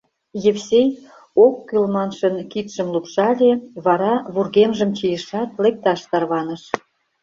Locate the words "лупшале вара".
2.93-4.13